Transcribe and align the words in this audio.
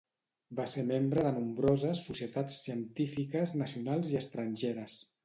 Va 0.59 0.63
ser 0.69 0.83
membre 0.91 1.25
de 1.27 1.33
nombroses 1.35 2.01
societats 2.05 2.57
científiques 2.69 3.55
nacionals 3.63 4.11
i 4.15 4.19
estrangeres. 4.23 4.99